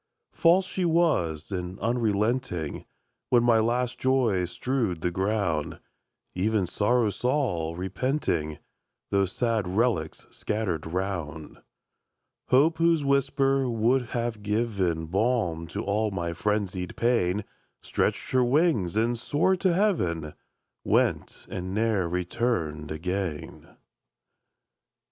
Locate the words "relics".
9.67-10.25